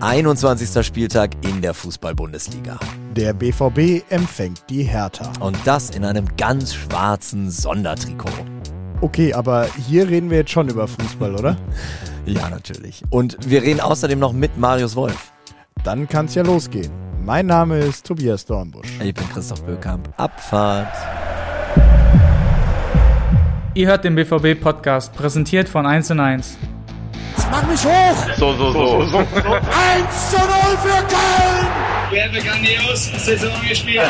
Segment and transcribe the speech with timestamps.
[0.00, 0.86] 21.
[0.86, 2.78] Spieltag in der Fußball-Bundesliga.
[3.16, 5.32] Der BVB empfängt die Hertha.
[5.40, 8.30] Und das in einem ganz schwarzen Sondertrikot.
[9.00, 11.56] Okay, aber hier reden wir jetzt schon über Fußball, oder?
[12.26, 13.02] ja, natürlich.
[13.10, 15.32] Und wir reden außerdem noch mit Marius Wolf.
[15.84, 16.90] Dann kann's ja losgehen.
[17.24, 18.88] Mein Name ist Tobias Dornbusch.
[19.02, 20.08] Ich bin Christoph Böckamp.
[20.16, 20.94] Abfahrt.
[23.74, 26.58] Ihr hört den BVB-Podcast, präsentiert von 1 und 1.
[27.50, 28.36] Mach mich hoch!
[28.36, 29.04] So, so, so.
[29.06, 29.18] so.
[29.18, 29.26] 1
[30.30, 30.46] zu 0
[30.82, 31.66] für Köln!
[32.10, 34.06] Wir haben grandios Saison gespielt.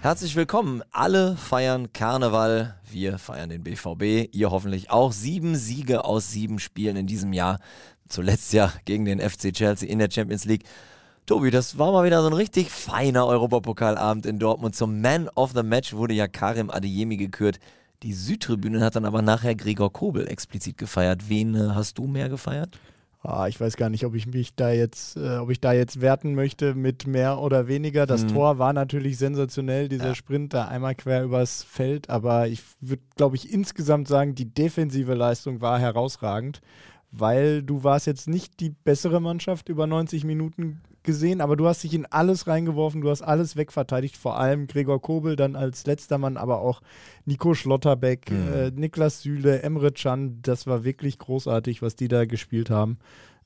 [0.00, 0.82] Herzlich willkommen.
[0.90, 2.74] Alle feiern Karneval.
[2.90, 4.34] Wir feiern den BVB.
[4.34, 5.12] Ihr hoffentlich auch.
[5.12, 7.58] Sieben Siege aus sieben Spielen in diesem Jahr.
[8.08, 10.64] Zuletzt ja gegen den FC Chelsea in der Champions League.
[11.26, 14.74] Tobi, das war mal wieder so ein richtig feiner Europapokalabend in Dortmund.
[14.74, 17.60] Zum Man of the Match wurde ja Karim Adeyemi gekürt.
[18.02, 21.28] Die Südtribüne hat dann aber nachher Gregor Kobel explizit gefeiert.
[21.28, 22.78] Wen äh, hast du mehr gefeiert?
[23.24, 26.00] Ah, ich weiß gar nicht, ob ich mich da jetzt, äh, ob ich da jetzt
[26.00, 28.04] werten möchte mit mehr oder weniger.
[28.04, 28.32] Das hm.
[28.32, 30.14] Tor war natürlich sensationell, dieser ja.
[30.16, 35.14] Sprint da einmal quer übers Feld, aber ich würde, glaube ich, insgesamt sagen, die defensive
[35.14, 36.60] Leistung war herausragend,
[37.12, 41.82] weil du warst jetzt nicht die bessere Mannschaft über 90 Minuten gesehen, aber du hast
[41.82, 46.18] dich in alles reingeworfen, du hast alles wegverteidigt, vor allem Gregor Kobel dann als letzter
[46.18, 46.82] Mann, aber auch
[47.24, 48.52] Nico Schlotterbeck, mhm.
[48.52, 52.98] äh, Niklas Süle, Emre Can, das war wirklich großartig, was die da gespielt haben.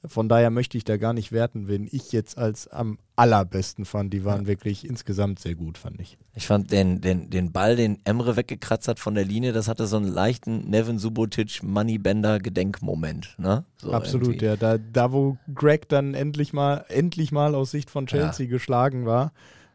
[0.08, 4.12] Von daher möchte ich da gar nicht werten, wen ich jetzt als am allerbesten fand.
[4.12, 4.46] Die waren ja.
[4.46, 6.18] wirklich insgesamt sehr gut, fand ich.
[6.34, 9.86] Ich fand den, den, den Ball, den Emre weggekratzt hat von der Linie, das hatte
[9.86, 13.34] so einen leichten Nevin Subotic Moneybender Gedenkmoment.
[13.38, 13.64] Ne?
[13.78, 14.44] So Absolut, irgendwie.
[14.46, 14.56] ja.
[14.56, 18.50] Da, da, wo Greg dann endlich mal, endlich mal aus Sicht von Chelsea ja.
[18.50, 19.32] geschlagen war,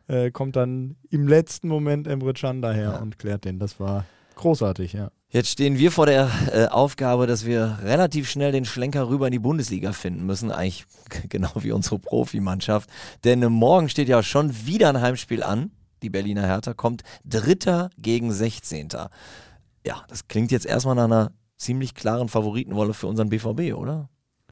[0.08, 2.98] äh, kommt dann im letzten Moment Emre Can daher ja.
[3.00, 3.60] und klärt den.
[3.60, 5.12] Das war großartig, ja.
[5.34, 9.32] Jetzt stehen wir vor der äh, Aufgabe, dass wir relativ schnell den Schlenker rüber in
[9.32, 10.52] die Bundesliga finden müssen.
[10.52, 10.86] Eigentlich
[11.30, 12.90] genau wie unsere Profimannschaft.
[13.24, 15.72] Denn äh, morgen steht ja schon wieder ein Heimspiel an.
[16.04, 18.90] Die Berliner Hertha kommt Dritter gegen 16.
[19.86, 24.10] Ja, das klingt jetzt erstmal nach einer ziemlich klaren Favoritenwolle für unseren BVB, oder?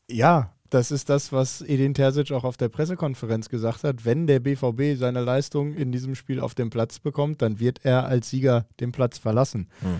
[0.10, 4.06] Ja, das ist das, was Edin Terzic auch auf der Pressekonferenz gesagt hat.
[4.06, 8.06] Wenn der BVB seine Leistung in diesem Spiel auf dem Platz bekommt, dann wird er
[8.06, 9.68] als Sieger den Platz verlassen.
[9.82, 10.00] Hm.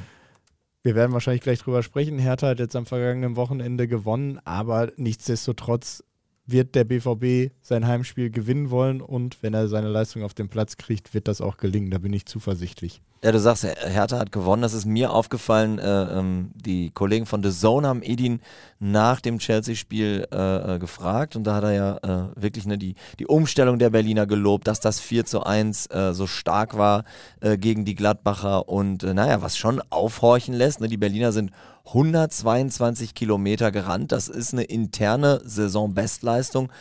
[0.82, 2.18] Wir werden wahrscheinlich gleich drüber sprechen.
[2.20, 6.04] Hertha hat jetzt am vergangenen Wochenende gewonnen, aber nichtsdestotrotz
[6.52, 10.78] wird der BVB sein Heimspiel gewinnen wollen und wenn er seine Leistung auf den Platz
[10.78, 11.92] kriegt, wird das auch gelingen.
[11.92, 13.02] Da bin ich zuversichtlich.
[13.22, 14.62] Ja, du sagst, Hertha hat gewonnen.
[14.62, 15.78] Das ist mir aufgefallen.
[15.78, 18.40] Äh, ähm, die Kollegen von The Zone haben Edin
[18.80, 22.96] nach dem Chelsea-Spiel äh, äh, gefragt und da hat er ja äh, wirklich ne, die,
[23.20, 27.04] die Umstellung der Berliner gelobt, dass das 4 zu 1 äh, so stark war
[27.42, 30.80] äh, gegen die Gladbacher und naja, was schon aufhorchen lässt.
[30.80, 31.52] Ne, die Berliner sind
[31.90, 34.12] 122 Kilometer gerannt.
[34.12, 36.72] Das ist eine interne Saisonbestleistung.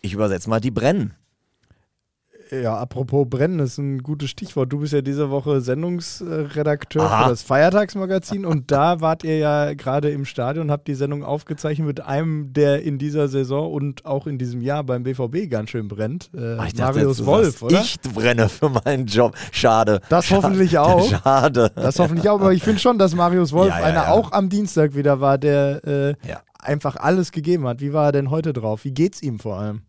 [0.00, 1.14] Ich übersetze mal, die brennen.
[2.50, 4.72] Ja, apropos brennen, ist ein gutes Stichwort.
[4.72, 7.24] Du bist ja diese Woche Sendungsredakteur Aha.
[7.24, 11.24] für das Feiertagsmagazin und da wart ihr ja gerade im Stadion und habt die Sendung
[11.24, 15.70] aufgezeichnet mit einem, der in dieser Saison und auch in diesem Jahr beim BVB ganz
[15.70, 16.30] schön brennt.
[16.34, 17.80] Äh, Ach, Marius Wolf, oder?
[17.80, 19.34] Ich brenne für meinen Job.
[19.52, 20.00] Schade.
[20.08, 20.42] Das Schade.
[20.42, 21.08] hoffentlich auch.
[21.08, 21.70] Schade.
[21.74, 24.12] Das hoffentlich auch, aber ich finde schon, dass Marius Wolf ja, ja, einer ja.
[24.12, 26.14] auch am Dienstag wieder war, der äh,
[26.58, 27.80] einfach alles gegeben hat.
[27.80, 28.84] Wie war er denn heute drauf?
[28.84, 29.82] Wie geht's ihm vor allem?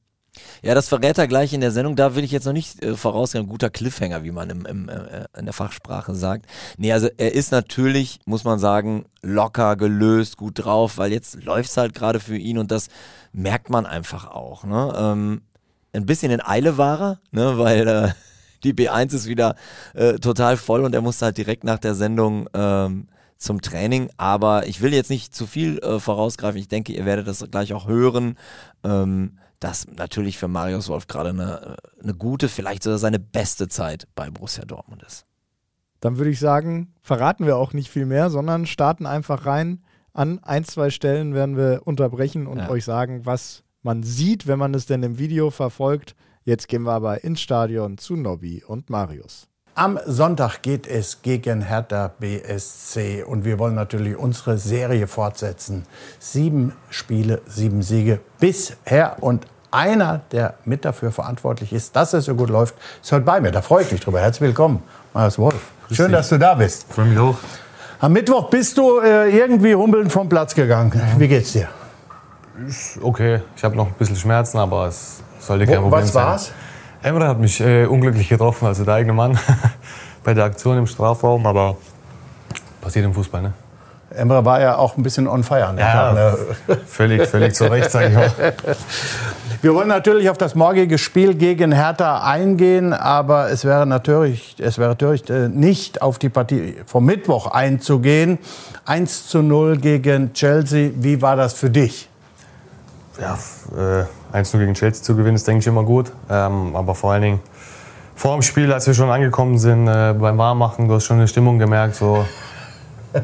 [0.61, 1.95] Ja, das verrät er gleich in der Sendung.
[1.95, 3.47] Da will ich jetzt noch nicht äh, vorausgehen.
[3.47, 6.45] Guter Cliffhanger, wie man im, im, äh, in der Fachsprache sagt.
[6.77, 11.69] Nee, also er ist natürlich, muss man sagen, locker, gelöst, gut drauf, weil jetzt läuft
[11.69, 12.87] es halt gerade für ihn und das
[13.31, 14.63] merkt man einfach auch.
[14.63, 14.93] Ne?
[14.95, 15.41] Ähm,
[15.93, 17.57] ein bisschen in Eile war er, ne?
[17.57, 18.09] weil äh,
[18.63, 19.55] die B1 ist wieder
[19.93, 23.07] äh, total voll und er musste halt direkt nach der Sendung ähm,
[23.37, 24.09] zum Training.
[24.17, 26.59] Aber ich will jetzt nicht zu viel äh, vorausgreifen.
[26.59, 28.37] Ich denke, ihr werdet das gleich auch hören.
[28.83, 34.07] Ähm, dass natürlich für Marius Wolf gerade eine, eine gute, vielleicht sogar seine beste Zeit
[34.15, 35.25] bei Borussia Dortmund ist.
[35.99, 39.83] Dann würde ich sagen, verraten wir auch nicht viel mehr, sondern starten einfach rein.
[40.13, 42.69] An ein, zwei Stellen werden wir unterbrechen und ja.
[42.69, 46.15] euch sagen, was man sieht, wenn man es denn im Video verfolgt.
[46.43, 49.48] Jetzt gehen wir aber ins Stadion zu Nobby und Marius.
[49.79, 55.85] Am Sonntag geht es gegen Hertha BSC und wir wollen natürlich unsere Serie fortsetzen.
[56.19, 62.35] Sieben Spiele, sieben Siege bisher und einer, der mit dafür verantwortlich ist, dass es so
[62.35, 63.51] gut läuft, ist heute bei mir.
[63.51, 64.19] Da freue ich mich drüber.
[64.19, 64.83] Herzlich willkommen,
[65.13, 65.71] Marius Wolf.
[65.89, 66.91] Schön, dass du da bist.
[66.91, 67.37] Freue mich auch.
[68.01, 70.91] Am Mittwoch bist du äh, irgendwie humpelnd vom Platz gegangen.
[71.17, 71.69] Wie geht's dir?
[73.01, 73.43] Okay.
[73.55, 76.25] Ich habe noch ein bisschen Schmerzen, aber es sollte kein Problem was sein.
[76.25, 76.51] Was war's?
[77.01, 79.37] Emre hat mich äh, unglücklich getroffen, also der eigene Mann,
[80.23, 81.77] bei der Aktion im Strafraum, aber
[82.81, 83.53] passiert im Fußball, ne?
[84.15, 85.71] Emre war ja auch ein bisschen on fire.
[85.71, 85.81] Ne?
[85.81, 86.37] Ja, Ne?
[86.87, 88.31] völlig, völlig zu Recht, sage ich mal.
[89.61, 94.77] Wir wollen natürlich auf das morgige Spiel gegen Hertha eingehen, aber es wäre natürlich, es
[94.79, 98.39] wäre natürlich äh, nicht auf die Partie vom Mittwoch einzugehen.
[98.85, 100.91] 1 zu 0 gegen Chelsea.
[100.95, 102.09] Wie war das für dich?
[103.21, 103.37] Ja,
[103.77, 106.11] äh, 1 gegen Chelsea zu gewinnen, ist, denke ich, immer gut.
[106.29, 107.39] Ähm, aber vor allen Dingen
[108.15, 111.27] vor dem Spiel, als wir schon angekommen sind, äh, beim Warmmachen, du hast schon eine
[111.27, 112.25] Stimmung gemerkt, so,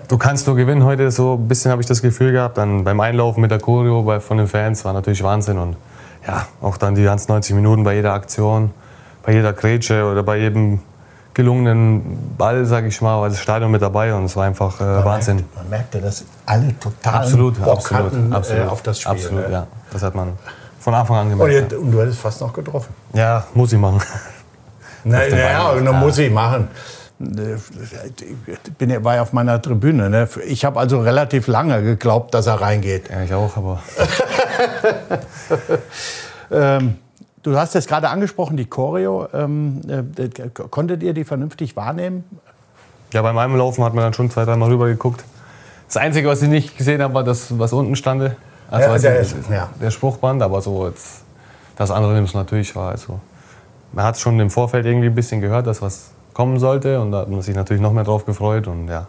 [0.07, 1.11] du kannst nur gewinnen heute.
[1.11, 2.57] So ein bisschen habe ich das Gefühl gehabt.
[2.57, 5.57] Dann beim Einlaufen mit der Choreo bei, von den Fans war natürlich Wahnsinn.
[5.57, 5.75] Und
[6.25, 8.71] ja, auch dann die ganzen 90 Minuten bei jeder Aktion,
[9.23, 10.79] bei jeder Grätsche oder bei jedem
[11.33, 15.03] gelungenen Ball, sage ich mal, war das Stadion mit dabei und es war einfach äh,
[15.03, 15.35] Wahnsinn.
[15.35, 19.11] Merkte, man merkte, dass alle total Absolut, absolut, hatten, absolut, äh, auf das Spiel.
[19.11, 19.51] absolut, ne?
[19.51, 19.67] ja.
[19.91, 20.29] Das hat man
[20.85, 21.71] von Anfang an Und, gemerkt.
[21.71, 22.93] ihr, und du hättest fast noch getroffen.
[23.13, 23.43] ja.
[23.55, 23.99] muss ich machen.
[25.03, 25.99] Na, den ja, und dann Ja.
[25.99, 26.67] muss ich machen.
[27.19, 30.09] Ich bin, ja- war ja auf meiner Tribüne.
[30.11, 30.29] Ne?
[30.45, 33.09] Ich habe also relativ lange geglaubt, dass er reingeht.
[33.09, 33.79] Ja, ich auch, aber
[36.51, 36.95] Ähm,
[37.41, 39.27] du hast es gerade angesprochen, die Choreo.
[39.33, 42.23] Ähm, äh, konntet ihr die vernünftig wahrnehmen?
[43.11, 45.23] ja, beim Einlaufen hat man dann schon zwei, dreimal rüber geguckt.
[45.87, 48.35] Das Einzige, was ich nicht gesehen habe, war das, was unten stand.
[48.69, 49.69] Also Ja, was der- die- ja.
[49.81, 51.23] der Spruchband, aber so jetzt,
[51.75, 52.91] das andere nimmst du natürlich wahr.
[52.91, 53.19] Also,
[53.91, 57.19] man hat schon im Vorfeld irgendwie ein bisschen gehört, dass was kommen sollte und da
[57.19, 59.07] hat man sich natürlich noch mehr drauf gefreut und ja.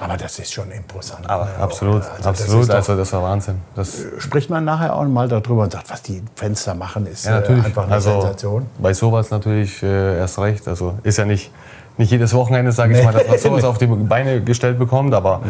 [0.00, 1.28] Aber das ist schon imposant.
[1.28, 1.50] Aber ne?
[1.58, 2.60] absolut, Also das absolut.
[2.62, 3.56] ist doch- also das war Wahnsinn.
[3.74, 7.32] Das, Spricht man nachher auch mal darüber und sagt, was die Fenster machen, ist ja,
[7.32, 7.64] natürlich.
[7.64, 8.66] äh, einfach eine also, Sensation.
[8.78, 10.68] Bei sowas natürlich äh, erst recht.
[10.68, 11.50] Also ist ja nicht,
[11.96, 13.04] nicht jedes Wochenende, sage ich Nee.
[13.06, 15.12] mal, dass man sowas auf die Beine gestellt bekommt.
[15.14, 15.40] Aber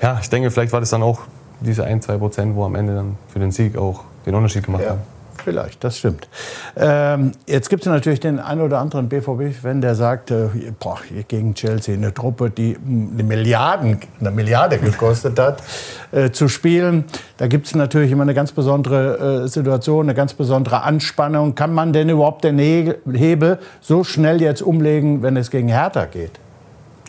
[0.00, 1.18] ja, ich denke, vielleicht war das dann auch
[1.60, 4.82] diese ein, zwei Prozent, wo am Ende dann für den Sieg auch den Unterschied gemacht
[4.84, 5.00] Ja, haben.
[5.42, 6.28] vielleicht, das stimmt.
[6.76, 10.48] Ähm, jetzt gibt es natürlich den einen oder anderen BVB-Fan, der sagt, äh,
[10.78, 10.98] boah,
[11.28, 15.62] gegen Chelsea eine Truppe, die eine, Milliarden, eine Milliarde gekostet hat,
[16.12, 17.04] äh, zu spielen.
[17.38, 21.54] Da gibt es natürlich immer eine ganz besondere äh, Situation, eine ganz besondere Anspannung.
[21.54, 26.04] Kann man denn überhaupt den He Hebel so schnell jetzt umlegen, wenn es gegen Hertha
[26.04, 26.32] geht?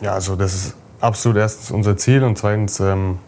[0.00, 3.18] Ja, also das ist absolut erstens unser Ziel und zweitens ähm,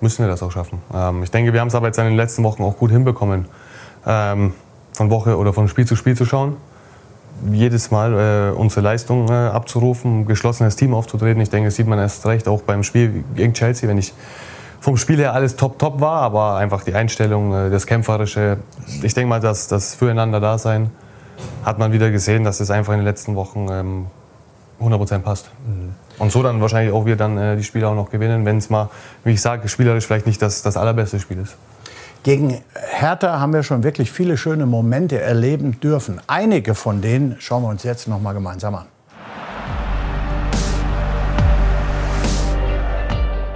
[0.00, 0.80] müssen wir das auch schaffen.
[0.92, 3.46] Ähm, ich denke, wir haben es aber jetzt in den letzten Wochen auch gut hinbekommen,
[4.06, 4.52] ähm,
[4.92, 6.56] von Woche oder von Spiel zu Spiel zu schauen.
[7.50, 11.42] Jedes Mal äh, unsere Leistung äh, abzurufen, geschlossenes Team aufzutreten.
[11.42, 14.14] Ich denke, das sieht man erst recht auch beim Spiel gegen Chelsea, wenn ich
[14.80, 18.58] vom Spiel her alles top, top war, aber einfach die Einstellung, äh, das Kämpferische.
[19.02, 20.90] Ich denke mal, dass das Füreinander da sein,
[21.64, 24.06] hat man wieder gesehen, dass es einfach in den letzten Wochen ähm,
[24.80, 25.50] 100% passt.
[26.18, 28.70] Und so dann wahrscheinlich auch wir dann äh, die Spiele auch noch gewinnen, wenn es
[28.70, 28.90] mal,
[29.24, 31.56] wie ich sage, spielerisch vielleicht nicht das, das allerbeste Spiel ist.
[32.22, 36.20] Gegen Hertha haben wir schon wirklich viele schöne Momente erleben dürfen.
[36.26, 38.86] Einige von denen schauen wir uns jetzt noch mal gemeinsam an.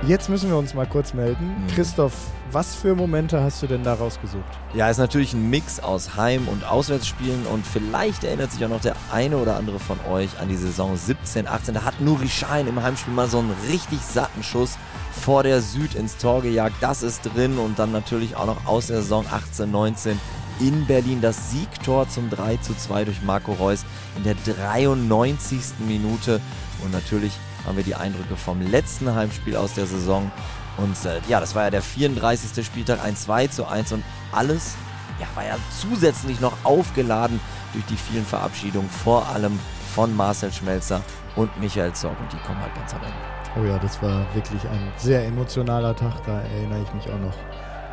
[0.08, 1.55] Jetzt müssen wir uns mal kurz melden.
[1.75, 2.14] Christoph,
[2.50, 4.43] was für Momente hast du denn da rausgesucht?
[4.72, 8.81] Ja, ist natürlich ein Mix aus Heim- und Auswärtsspielen und vielleicht erinnert sich auch noch
[8.81, 11.75] der eine oder andere von euch an die Saison 17, 18.
[11.75, 14.78] Da hat Nuri Schein im Heimspiel mal so einen richtig satten Schuss
[15.12, 16.76] vor der Süd ins Tor gejagt.
[16.81, 20.19] Das ist drin und dann natürlich auch noch aus der Saison 18, 19
[20.60, 23.84] in Berlin das Siegtor zum 3 zu 2 durch Marco Reus
[24.16, 25.60] in der 93.
[25.87, 26.40] Minute.
[26.82, 27.32] Und natürlich
[27.66, 30.31] haben wir die Eindrücke vom letzten Heimspiel aus der Saison.
[30.76, 32.64] Und äh, ja, das war ja der 34.
[32.64, 34.75] Spieltag, ein 2 zu 1 und alles
[35.19, 37.41] ja, war ja zusätzlich noch aufgeladen
[37.72, 39.58] durch die vielen Verabschiedungen, vor allem
[39.94, 41.03] von Marcel Schmelzer
[41.36, 42.19] und Michael Zorg.
[42.20, 43.17] Und die kommen halt ganz am Ende.
[43.56, 47.34] Oh ja, das war wirklich ein sehr emotionaler Tag, da erinnere ich mich auch noch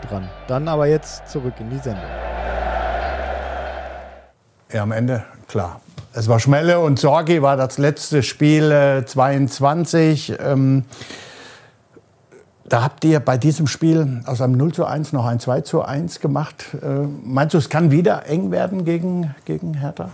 [0.07, 0.29] dran.
[0.47, 2.03] Dann aber jetzt zurück in die Sendung.
[4.71, 5.81] Ja, am Ende, klar.
[6.17, 10.35] Es war Schmelle und Sorgi war das letzte Spiel äh, 22.
[10.39, 10.85] Ähm,
[12.63, 15.83] da habt ihr bei diesem Spiel aus einem 0 zu 1 noch ein 2 zu
[15.83, 16.67] 1 gemacht.
[16.81, 20.07] Äh, meinst du, es kann wieder eng werden gegen, gegen Hertha?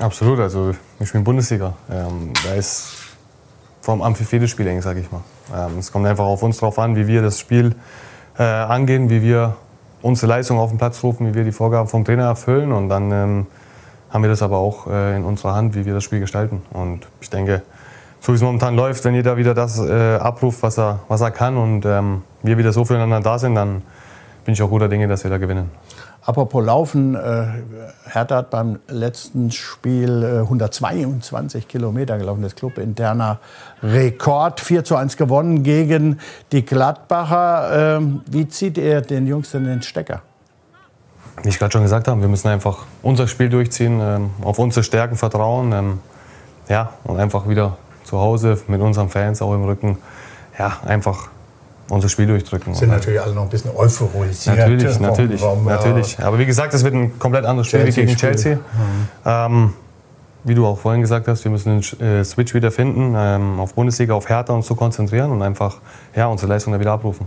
[0.00, 1.74] Absolut, also wir spielen Bundesliga.
[1.88, 2.88] Ähm, da ist
[3.80, 5.22] vom Amphi jedes Spiel eng, sage ich mal.
[5.54, 7.76] Ähm, es kommt einfach auf uns drauf an, wie wir das Spiel
[8.38, 9.54] äh, angehen, wie wir
[10.02, 13.12] unsere Leistung auf den Platz rufen, wie wir die Vorgaben vom Trainer erfüllen und dann
[13.12, 13.46] ähm,
[14.14, 16.62] haben wir das aber auch äh, in unserer Hand, wie wir das Spiel gestalten.
[16.72, 17.62] Und ich denke,
[18.20, 21.32] so wie es momentan läuft, wenn jeder wieder das äh, abruft, was er, was er
[21.32, 23.82] kann und ähm, wir wieder so füreinander da sind, dann
[24.44, 25.68] bin ich auch guter Dinge, dass wir da gewinnen.
[26.22, 27.46] Apropos Laufen, äh,
[28.04, 33.40] Hertha hat beim letzten Spiel äh, 122 Kilometer gelaufen, das clubinterner
[33.82, 34.60] Rekord.
[34.60, 36.20] 4 zu 1 gewonnen gegen
[36.52, 37.96] die Gladbacher.
[37.96, 40.22] Ähm, wie zieht ihr den Jungs denn den Stecker?
[41.42, 44.84] Wie ich gerade schon gesagt habe, wir müssen einfach unser Spiel durchziehen, ähm, auf unsere
[44.84, 45.72] Stärken vertrauen.
[45.72, 45.98] Ähm,
[46.68, 49.98] ja, und einfach wieder zu Hause mit unseren Fans auch im Rücken,
[50.58, 51.28] ja, einfach
[51.90, 52.72] unser Spiel durchdrücken.
[52.74, 54.56] Sind natürlich alle noch ein bisschen euphorisiert.
[54.56, 56.18] Natürlich, vom- natürlich, äh, natürlich.
[56.20, 58.16] Aber wie gesagt, es wird ein komplett anderes Spiel wie gegen.
[58.16, 58.58] Chelsea.
[59.26, 59.74] Ähm,
[60.44, 63.74] wie du auch vorhin gesagt hast, wir müssen den äh, Switch wieder finden, ähm, auf
[63.74, 65.76] Bundesliga, auf Hertha uns zu konzentrieren und einfach
[66.14, 67.26] ja, unsere Leistung da wieder abrufen.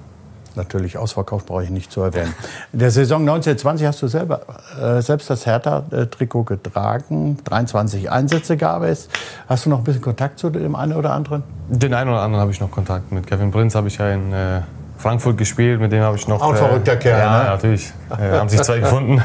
[0.55, 2.33] Natürlich, ausverkauft brauche ich nicht zu erwähnen.
[2.73, 4.41] In der Saison 1920 hast du selber,
[4.81, 7.37] äh, selbst das Hertha-Trikot getragen.
[7.43, 9.09] 23 Einsätze gab es.
[9.47, 11.43] Hast du noch ein bisschen Kontakt zu dem einen oder anderen?
[11.69, 13.11] Den einen oder anderen habe ich noch Kontakt.
[13.11, 14.61] Mit Kevin Prinz habe ich ja in äh,
[14.97, 16.41] Frankfurt gespielt, mit dem habe ich noch.
[16.41, 17.49] Auch ein verrückter Kerl, Ja, ne?
[17.49, 17.93] natürlich.
[18.09, 19.21] Äh, haben sich zwei gefunden.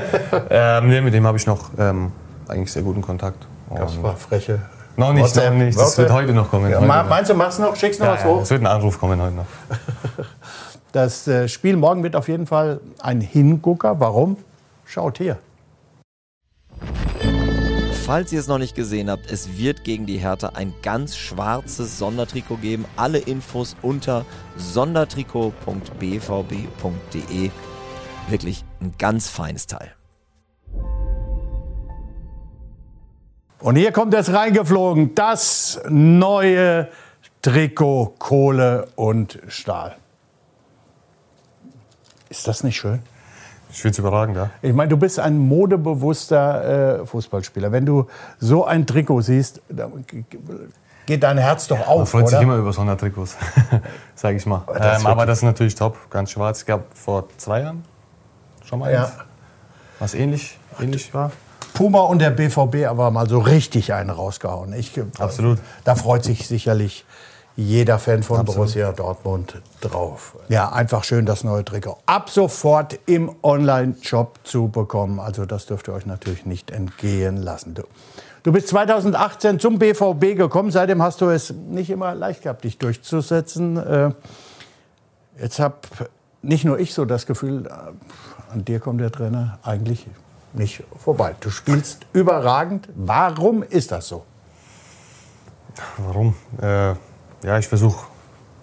[0.50, 2.10] ähm, nee, mit dem habe ich noch ähm,
[2.48, 3.46] eigentlich sehr guten Kontakt.
[3.74, 4.58] Das war freche.
[4.96, 5.78] noch nicht, WhatsApp, noch nicht.
[5.78, 6.70] Das wird heute noch kommen.
[6.70, 7.76] Ja, heute meinst du, machst du noch?
[7.76, 8.42] Schickst du noch Ja, was ja, hoch?
[8.42, 9.46] es wird ein Anruf kommen heute noch.
[10.92, 13.98] Das äh, Spiel morgen wird auf jeden Fall ein Hingucker.
[13.98, 14.36] Warum?
[14.84, 15.38] Schaut hier.
[18.04, 21.98] Falls ihr es noch nicht gesehen habt, es wird gegen die Hertha ein ganz schwarzes
[21.98, 22.84] Sondertrikot geben.
[22.96, 27.50] Alle Infos unter sondertrikot.bvb.de.
[28.28, 29.92] Wirklich ein ganz feines Teil.
[33.60, 35.14] Und hier kommt es reingeflogen.
[35.14, 36.88] Das neue
[37.40, 39.96] Trikot Kohle und Stahl.
[42.32, 43.00] Ist das nicht schön?
[43.70, 44.50] Ich finde es überragend, ja.
[44.62, 47.72] Ich meine, du bist ein modebewusster äh, Fußballspieler.
[47.72, 48.06] Wenn du
[48.38, 49.60] so ein Trikot siehst,
[51.06, 52.30] geht dein Herz doch Man auf, freut oder?
[52.30, 53.36] sich immer über Sondertrikots,
[54.14, 54.62] sage ich mal.
[54.66, 56.60] Aber das ähm, aber das ist natürlich top, ganz schwarz.
[56.60, 57.84] Ich glaube, vor zwei Jahren
[58.64, 59.04] schon mal Ja.
[59.04, 59.12] eins,
[59.98, 61.32] was ähnlich, ähnlich war.
[61.74, 64.72] Puma und der BVB aber mal so richtig einen rausgehauen.
[64.74, 65.58] Ich, Absolut.
[65.84, 67.04] Da freut sich sicherlich
[67.56, 68.56] jeder Fan von Absolut.
[68.56, 70.36] Borussia Dortmund drauf.
[70.48, 71.98] Ja, einfach schön das neue Trikot.
[72.06, 75.20] Ab sofort im Online-Shop zu bekommen.
[75.20, 77.74] Also das dürft ihr euch natürlich nicht entgehen lassen.
[77.74, 77.82] Du,
[78.42, 80.70] du bist 2018 zum BVB gekommen.
[80.70, 83.76] Seitdem hast du es nicht immer leicht gehabt, dich durchzusetzen.
[83.76, 84.10] Äh,
[85.40, 85.76] Jetzt habe
[86.42, 90.06] nicht nur ich so das Gefühl, äh, an dir kommt der Trainer eigentlich
[90.52, 91.34] nicht vorbei.
[91.40, 92.88] Du spielst überragend.
[92.94, 94.24] Warum ist das so?
[95.96, 96.34] Warum?
[96.60, 96.94] Äh,
[97.42, 98.06] ja, ich versuche,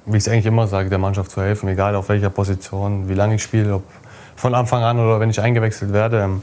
[0.05, 3.13] wie ich es eigentlich immer sage, der Mannschaft zu helfen, egal auf welcher Position, wie
[3.13, 3.83] lange ich spiele, ob
[4.35, 6.21] von Anfang an oder wenn ich eingewechselt werde.
[6.21, 6.41] Ähm,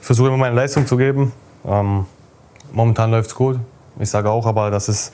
[0.00, 1.32] Ich versuche immer meine Leistung zu geben.
[1.66, 2.06] Ähm,
[2.72, 3.58] momentan läuft es gut.
[3.98, 5.12] Ich sage auch aber, dass es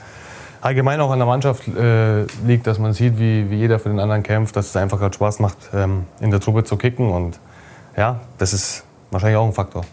[0.60, 4.00] allgemein auch an der Mannschaft äh, liegt, dass man sieht, wie, wie jeder für den
[4.00, 7.10] anderen kämpft, dass es einfach gerade Spaß macht, ähm, in der Truppe zu kicken.
[7.10, 7.38] Und
[7.96, 9.84] ja, das ist wahrscheinlich auch ein Faktor.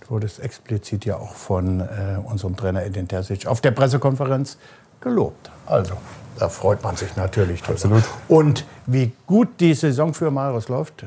[0.00, 1.84] Du wurdest explizit ja auch von äh,
[2.24, 4.58] unserem Trainer Edin Terzic auf der Pressekonferenz
[5.00, 5.50] gelobt.
[5.66, 5.94] Also,
[6.38, 7.74] da freut man sich natürlich drüber.
[7.74, 8.04] Absolut.
[8.28, 11.04] Und wie gut die Saison für Marius läuft,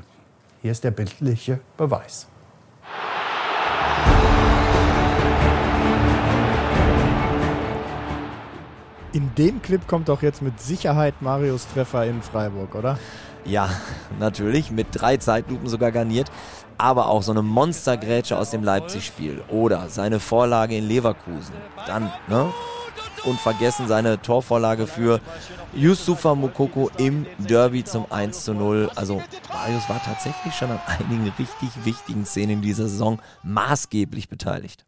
[0.62, 2.28] hier ist der bildliche Beweis.
[9.12, 13.00] In dem Clip kommt doch jetzt mit Sicherheit Marius Treffer in Freiburg, oder?
[13.44, 13.70] Ja,
[14.20, 16.32] natürlich, mit drei Zeitlupen sogar garniert.
[16.78, 19.42] Aber auch so eine Monstergrätsche aus dem Leipzig-Spiel.
[19.50, 21.56] Oder seine Vorlage in Leverkusen.
[21.88, 22.54] Dann, ne?
[23.26, 25.20] Unvergessen seine Torvorlage für
[25.74, 28.90] Yusufa Mukoko im Derby zum 1 zu 0.
[28.96, 34.86] Also Marius war tatsächlich schon an einigen richtig wichtigen Szenen in dieser Saison maßgeblich beteiligt.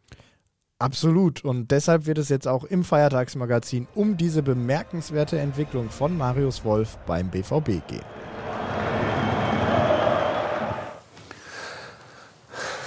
[0.80, 1.46] Absolut.
[1.46, 6.98] Und deshalb wird es jetzt auch im Feiertagsmagazin um diese bemerkenswerte Entwicklung von Marius Wolf
[7.06, 8.02] beim BVB gehen.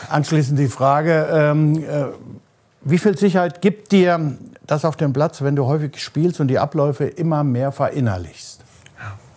[0.08, 2.06] Anschließend die Frage, ähm, äh,
[2.82, 4.36] wie viel Sicherheit gibt dir
[4.66, 8.64] das auf dem Platz, wenn du häufig spielst und die Abläufe immer mehr verinnerlichst?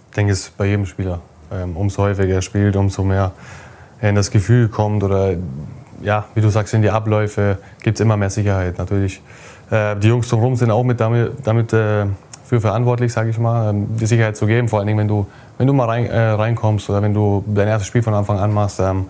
[0.09, 1.19] Ich denke, es ist bei jedem Spieler.
[1.51, 3.31] Ähm, umso häufiger er spielt, umso mehr
[3.99, 5.35] er in das Gefühl kommt oder
[6.01, 8.77] ja, wie du sagst, in die Abläufe gibt es immer mehr Sicherheit.
[8.77, 9.21] Natürlich,
[9.71, 12.05] äh, die Jungs drumherum sind auch mit damit, damit äh,
[12.45, 14.69] für verantwortlich, sage ich mal, ähm, die Sicherheit zu geben.
[14.69, 17.67] Vor allen Dingen, wenn du, wenn du mal rein, äh, reinkommst oder wenn du dein
[17.67, 18.79] erstes Spiel von Anfang an machst.
[18.79, 19.07] Ähm,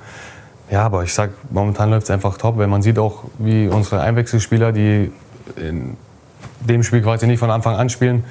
[0.70, 4.02] ja, aber ich sag, momentan läuft es einfach top, weil man sieht auch, wie unsere
[4.02, 5.12] Einwechselspieler, die
[5.56, 5.96] in
[6.62, 8.24] dem Spiel quasi nicht von Anfang an spielen,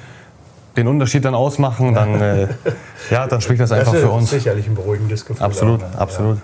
[0.75, 2.47] den Unterschied dann ausmachen, dann, äh,
[3.09, 4.29] ja, dann spricht das einfach ist für uns.
[4.29, 5.43] sicherlich ein beruhigendes Gefühl.
[5.43, 5.99] Absolut, auch, ne?
[5.99, 6.37] absolut.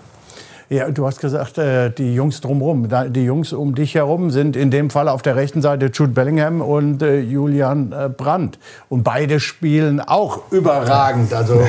[0.70, 4.72] Ja, du hast gesagt, äh, die Jungs drumherum, die Jungs um dich herum sind in
[4.72, 8.58] dem Fall auf der rechten Seite Jude Bellingham und äh, Julian äh, Brandt.
[8.90, 11.32] Und beide spielen auch überragend.
[11.34, 11.62] Also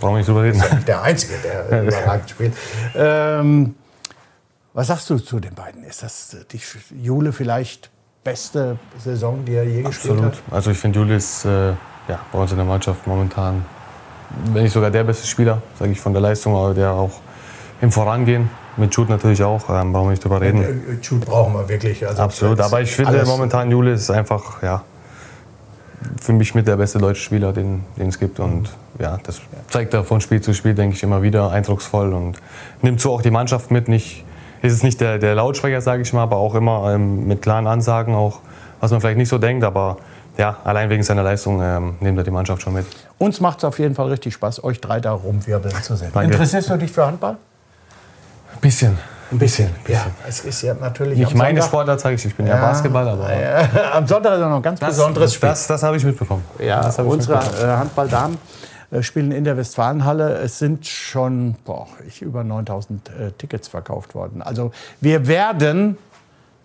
[0.00, 0.58] Brauchen wir nicht drüber reden.
[0.58, 1.34] nicht der Einzige,
[1.70, 2.52] der überragend spielt.
[2.94, 3.74] Ähm,
[4.74, 5.82] was sagst du zu den beiden?
[5.82, 6.60] Ist das die
[7.02, 7.90] Jule vielleicht
[8.24, 10.32] beste Saison, die er je gespielt Absolut.
[10.34, 10.42] hat?
[10.50, 11.68] Also ich finde, Juli ist äh,
[12.08, 13.64] ja, bei uns in der Mannschaft momentan,
[14.52, 17.20] wenn nicht sogar der beste Spieler, sage ich von der Leistung, aber der auch
[17.80, 18.48] im Vorangehen.
[18.76, 20.62] Mit Jude natürlich auch, ähm, brauchen wir nicht drüber reden.
[20.64, 22.04] Äh, Jude brauchen wir wirklich.
[22.04, 24.82] Also Absolut, aber ich finde alles- momentan Juli ist einfach, ja,
[26.20, 28.40] für mich mit der beste deutsche Spieler, den, den es gibt.
[28.40, 32.36] Und ja, das zeigt er von Spiel zu Spiel, denke ich, immer wieder eindrucksvoll und
[32.82, 33.88] nimmt so auch die Mannschaft mit.
[33.88, 34.24] Nicht,
[34.64, 37.66] ist es nicht der, der Lautsprecher, sage ich mal, aber auch immer ähm, mit klaren
[37.66, 38.40] Ansagen, auch
[38.80, 39.98] was man vielleicht nicht so denkt, aber
[40.38, 42.86] ja, allein wegen seiner Leistung ähm, nimmt er die Mannschaft schon mit.
[43.18, 46.10] Uns macht es auf jeden Fall richtig Spaß, euch drei da rumwirbeln zu sehen.
[46.12, 46.32] Danke.
[46.32, 47.32] Interessierst du dich für Handball?
[48.54, 48.98] Ein bisschen.
[49.30, 49.70] Ein bisschen.
[49.88, 51.18] Ja, es ist ja natürlich.
[51.18, 52.24] Nicht meine Sonntag- Sportart, sage ich.
[52.24, 55.48] Ich bin ja, Basketball, aber Ja, am Sonntag ist noch ein ganz besonderes Spiel.
[55.48, 56.44] das, das habe ich mitbekommen.
[56.58, 58.38] Ja, das unsere äh, Handballdamen
[59.02, 60.34] spielen in der Westfalenhalle.
[60.38, 64.42] Es sind schon boah, ich, über 9000 äh, Tickets verkauft worden.
[64.42, 65.98] Also wir werden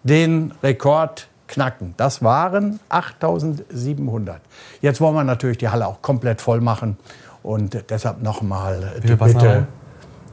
[0.03, 1.95] den Rekord knacken.
[1.97, 4.41] Das waren 8700.
[4.81, 6.97] Jetzt wollen wir natürlich die Halle auch komplett voll machen.
[7.41, 9.67] Und deshalb nochmal die viel passen Bitte.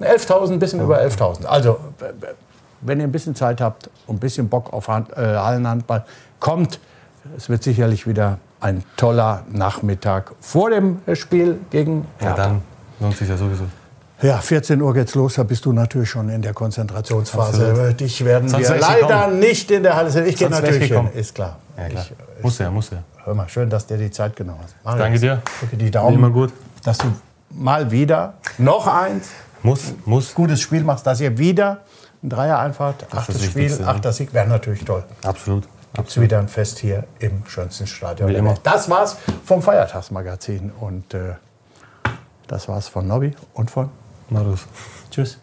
[0.00, 1.46] 11.000, ein bisschen über 11.000.
[1.46, 1.78] Also,
[2.82, 6.04] wenn ihr ein bisschen Zeit habt und ein bisschen Bock auf Hand, äh, Hallenhandball,
[6.38, 6.78] kommt.
[7.36, 12.42] Es wird sicherlich wieder ein toller Nachmittag vor dem äh, Spiel gegen Ja, Hertha.
[12.44, 12.62] dann
[13.00, 13.64] lohnt sich ja sowieso.
[14.22, 17.68] Ja, 14 Uhr geht's los, da bist du natürlich schon in der Konzentrationsphase.
[17.70, 18.00] Absolut.
[18.00, 20.24] Dich werden Sonst wir leider nicht in der Halle sehen.
[20.26, 21.56] Ich gehe natürlich hin, ist klar.
[21.76, 22.06] Ja, klar.
[22.38, 22.98] Ich, Muss ja, muss ja.
[23.24, 24.74] hör mal, schön, dass dir die Zeit genommen hast.
[24.84, 25.42] Marius, Danke dir.
[25.60, 26.50] Drücke die Daumen, Immer gut.
[26.82, 27.08] dass du
[27.50, 29.28] mal wieder noch eins
[29.62, 30.34] Muss, muss.
[30.34, 31.82] gutes Spiel machst, dass ihr wieder
[32.22, 33.06] ein Dreier einfahrt.
[33.14, 33.86] Achtes Spiel, ne?
[33.86, 35.04] achter Sieg wäre natürlich toll.
[35.22, 35.64] Absolut.
[35.96, 38.50] Gibt es wieder ein Fest hier im schönsten Stadion der immer.
[38.50, 38.60] Welt.
[38.64, 41.36] Das war's vom Feiertagsmagazin und äh,
[42.46, 43.88] das war's von Nobby und von
[44.28, 44.66] Marius.
[45.10, 45.38] Tschüss.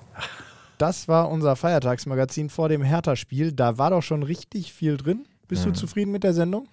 [0.77, 3.51] Das war unser Feiertagsmagazin vor dem Hertha-Spiel.
[3.51, 5.25] Da war doch schon richtig viel drin.
[5.47, 6.67] Bist du zufrieden mit der Sendung?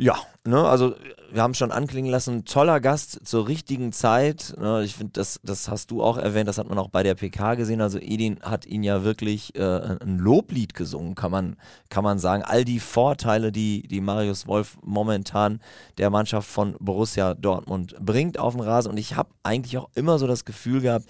[0.00, 0.16] Ja,
[0.46, 0.94] ne, also
[1.30, 4.54] wir haben schon anklingen lassen, toller Gast zur richtigen Zeit.
[4.58, 7.14] Ne, ich finde, das, das hast du auch erwähnt, das hat man auch bei der
[7.14, 7.82] PK gesehen.
[7.82, 11.56] Also Edin hat ihn ja wirklich äh, ein Loblied gesungen, kann man,
[11.90, 12.42] kann man sagen.
[12.42, 15.60] All die Vorteile, die, die Marius Wolf momentan
[15.98, 18.92] der Mannschaft von Borussia Dortmund bringt auf den Rasen.
[18.92, 21.04] Und ich habe eigentlich auch immer so das Gefühl gehabt,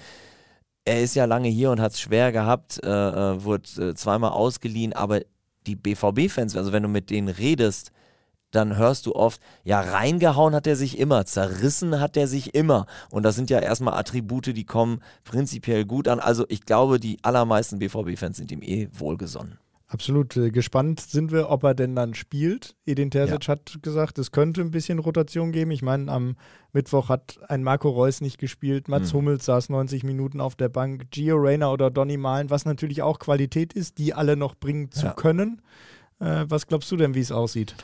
[0.85, 4.33] er ist ja lange hier und hat es schwer gehabt, äh, äh, wurde äh, zweimal
[4.33, 5.21] ausgeliehen, aber
[5.69, 7.93] die BVB-Fans, also wenn du mit denen redest,
[8.51, 12.87] dann hörst du oft, ja, reingehauen hat er sich immer, zerrissen hat er sich immer.
[13.11, 16.21] Und das sind ja erstmal Attribute, die kommen prinzipiell gut an.
[16.21, 19.59] Also ich glaube, die allermeisten BVB-Fans sind ihm eh wohlgesonnen.
[19.89, 20.37] Absolut.
[20.37, 22.77] Äh, Gespannt sind wir, ob er denn dann spielt.
[22.87, 25.73] Edin Terzic hat gesagt, es könnte ein bisschen Rotation geben.
[25.73, 26.37] Ich meine, am
[26.73, 28.87] Mittwoch hat ein Marco Reus nicht gespielt.
[28.87, 31.07] Mats Hummels saß 90 Minuten auf der Bank.
[31.11, 35.07] Gio Reyna oder Donny Malen, was natürlich auch Qualität ist, die alle noch bringen zu
[35.07, 35.13] Ja.
[35.13, 35.61] können.
[36.21, 37.75] Äh, was glaubst du denn, wie es aussieht?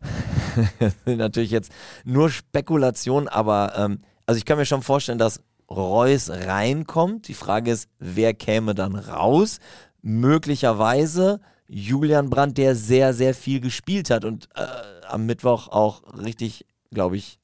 [1.04, 1.72] Natürlich jetzt
[2.04, 7.28] nur Spekulationen, aber ähm, also ich kann mir schon vorstellen, dass Reus reinkommt.
[7.28, 9.58] Die Frage ist, wer käme dann raus?
[10.02, 14.66] Möglicherweise Julian Brandt, der sehr, sehr viel gespielt hat und äh,
[15.06, 17.38] am Mittwoch auch richtig, glaube ich,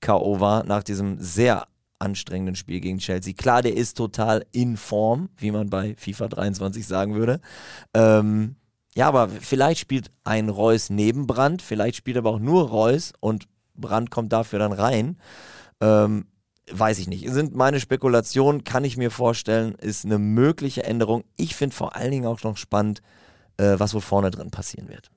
[0.00, 0.38] K.O.
[0.38, 1.66] war nach diesem sehr
[1.98, 3.32] anstrengenden Spiel gegen Chelsea.
[3.32, 7.40] Klar, der ist total in Form, wie man bei FIFA 23 sagen würde.
[7.94, 8.56] Ähm,
[8.96, 13.46] ja, aber vielleicht spielt ein Reus neben Brandt, vielleicht spielt aber auch nur Reus und
[13.74, 15.16] Brandt kommt dafür dann rein.
[15.80, 16.26] Ähm,
[16.70, 17.28] weiß ich nicht.
[17.30, 21.24] Sind meine Spekulationen, kann ich mir vorstellen, ist eine mögliche Änderung.
[21.36, 23.02] Ich finde vor allen Dingen auch noch spannend,
[23.56, 25.10] äh, was wohl vorne drin passieren wird.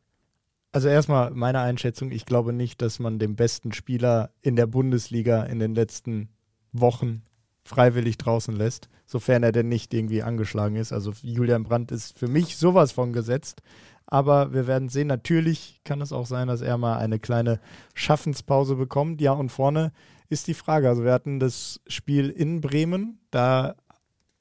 [0.72, 5.44] Also erstmal meine Einschätzung, ich glaube nicht, dass man den besten Spieler in der Bundesliga
[5.44, 6.30] in den letzten
[6.74, 7.24] Wochen
[7.67, 10.93] freiwillig draußen lässt, sofern er denn nicht irgendwie angeschlagen ist.
[10.93, 13.62] Also Julian Brandt ist für mich sowas von gesetzt.
[14.10, 17.60] Aber wir werden sehen, natürlich kann es auch sein, dass er mal eine kleine
[17.93, 19.19] Schaffenspause bekommt.
[19.19, 19.91] Ja, und vorne
[20.30, 20.88] ist die Frage.
[20.88, 23.75] Also wir hatten das Spiel in Bremen, da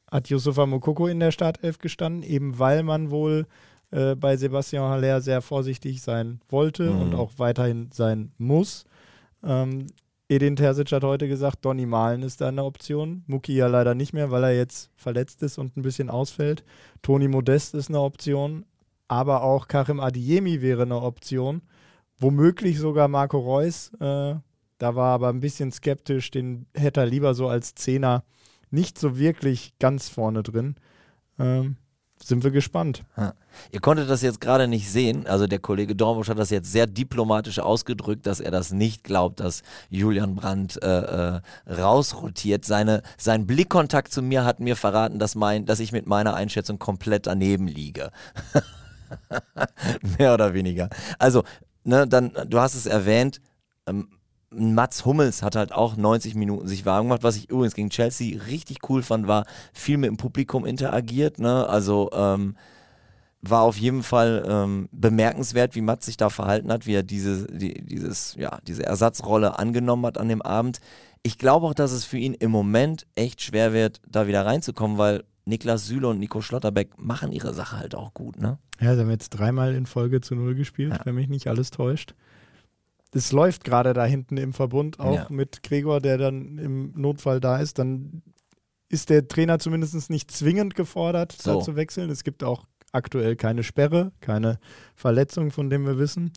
[0.09, 3.47] hat Yusufa Mokoko in der Startelf gestanden, eben weil man wohl
[3.91, 7.01] äh, bei Sebastian Haller sehr vorsichtig sein wollte Mhm.
[7.03, 8.85] und auch weiterhin sein muss.
[9.43, 9.89] Ähm,
[10.29, 13.23] Edin Terzic hat heute gesagt, Donny Malen ist da eine Option.
[13.29, 16.65] Muki ja leider nicht mehr, weil er jetzt verletzt ist und ein bisschen ausfällt.
[17.03, 18.65] Toni Modest ist eine Option,
[19.07, 21.63] aber auch Karim Adiemi wäre eine Option.
[22.19, 23.93] Womöglich sogar Marco Reus.
[24.01, 24.35] Äh,
[24.79, 28.25] da war aber ein bisschen skeptisch, den hätte er lieber so als Zehner
[28.71, 30.75] nicht so wirklich ganz vorne drin.
[31.39, 31.77] Ähm,
[32.23, 33.05] sind wir gespannt.
[33.17, 33.35] Ha.
[33.71, 35.27] Ihr konntet das jetzt gerade nicht sehen.
[35.27, 39.41] Also der Kollege Dornbusch hat das jetzt sehr diplomatisch ausgedrückt, dass er das nicht glaubt,
[39.41, 42.65] dass Julian Brandt äh, äh, rausrotiert.
[42.65, 46.79] Seine, sein Blickkontakt zu mir hat mir verraten, dass, mein, dass ich mit meiner Einschätzung
[46.79, 48.11] komplett daneben liege.
[50.19, 50.89] Mehr oder weniger.
[51.19, 51.45] Also,
[51.85, 53.41] ne, dann, du hast es erwähnt,
[53.87, 54.09] ähm,
[54.59, 57.23] Mats Hummels hat halt auch 90 Minuten sich warm gemacht.
[57.23, 61.39] Was ich übrigens gegen Chelsea richtig cool fand, war viel mit dem Publikum interagiert.
[61.39, 61.69] Ne?
[61.69, 62.57] Also ähm,
[63.43, 67.47] war auf jeden Fall ähm, bemerkenswert, wie Matt sich da verhalten hat, wie er diese,
[67.47, 70.81] die, dieses, ja, diese Ersatzrolle angenommen hat an dem Abend.
[71.23, 74.99] Ich glaube auch, dass es für ihn im Moment echt schwer wird, da wieder reinzukommen,
[74.99, 78.59] weil Niklas Süle und Nico Schlotterbeck machen ihre Sache halt auch gut, ne?
[78.81, 81.01] Ja, sie haben jetzt dreimal in Folge zu Null gespielt, Ja.
[81.05, 82.15] wenn mich nicht alles täuscht.
[83.17, 85.27] Das läuft gerade da hinten im Verbund, auch Ja.
[85.31, 87.79] mit Gregor, der dann im Notfall da ist.
[87.79, 88.21] Dann
[88.91, 91.55] ist der Trainer zumindest nicht zwingend gefordert, So.
[91.55, 92.11] da zu wechseln.
[92.11, 94.59] Es gibt auch aktuell keine Sperre, keine
[94.95, 96.31] Verletzung, von dem wir wissen.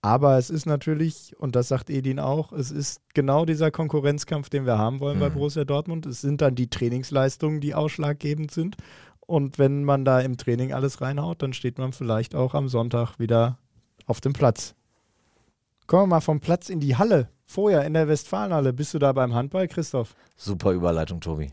[0.00, 4.64] Aber es ist natürlich, und das sagt Edin auch, es ist genau dieser Konkurrenzkampf, den
[4.64, 5.34] wir haben wollen bei Mhm.
[5.34, 6.06] Borussia Dortmund.
[6.06, 8.76] Es sind dann die Trainingsleistungen, die ausschlaggebend sind.
[9.20, 13.18] Und wenn man da im Training alles reinhaut, dann steht man vielleicht auch am Sonntag
[13.18, 13.58] wieder
[14.06, 14.74] auf dem Platz.
[15.86, 17.28] Kommen wir mal vom Platz in die Halle.
[17.44, 18.72] Vorher in der Westfalenhalle.
[18.72, 20.14] Bist du da beim Handball, Christoph?
[20.36, 21.52] Super Überleitung, Tobi.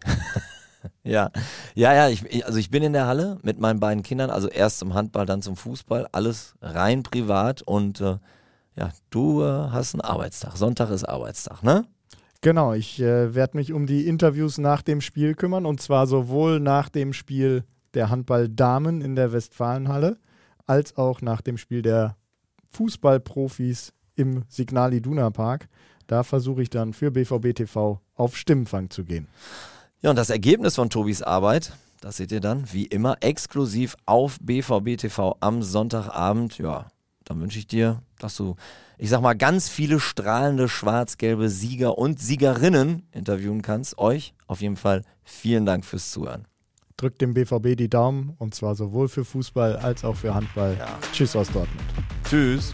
[1.04, 1.32] ja,
[1.76, 2.10] ja, ja.
[2.10, 5.26] Ich, also ich bin in der Halle mit meinen beiden Kindern, also erst zum Handball,
[5.26, 8.17] dann zum Fußball, alles rein privat und äh,
[8.78, 10.56] ja, du äh, hast einen Arbeitstag.
[10.56, 11.86] Sonntag ist Arbeitstag, ne?
[12.39, 16.60] Genau, ich äh, werde mich um die Interviews nach dem Spiel kümmern und zwar sowohl
[16.62, 20.17] nach dem Spiel der Handball-Damen in der Westfalenhalle
[20.65, 22.15] als auch nach dem Spiel der
[22.72, 25.68] Fußballprofis im Signal Iduna Park.
[26.08, 29.28] Da versuche ich dann für BVB TV auf Stimmenfang zu gehen.
[30.02, 34.38] Ja, und das Ergebnis von Tobis Arbeit, das seht ihr dann wie immer exklusiv auf
[34.42, 36.58] BVB TV am Sonntagabend.
[36.58, 36.88] Ja,
[37.26, 38.56] dann wünsche ich dir, dass du,
[38.98, 43.98] ich sag mal, ganz viele strahlende schwarz-gelbe Sieger und Siegerinnen interviewen kannst.
[43.98, 46.46] Euch auf jeden Fall vielen Dank fürs Zuhören.
[46.98, 50.78] Drückt dem BVB die Daumen und zwar sowohl für Fußball als auch für Handball.
[51.14, 51.88] Tschüss aus Dortmund.
[52.28, 52.74] Tschüss.